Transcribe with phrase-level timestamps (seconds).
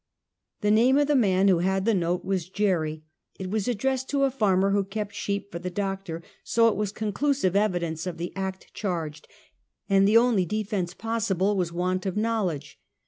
[0.61, 3.03] The name of the man who had the note was Jerry,
[3.37, 6.91] It was addressed to a farmer who kept sheep for the doctor, so it was
[6.91, 9.27] conclusive evidence of the act charged,
[9.87, 12.79] and the only defense possible was want of knowledge.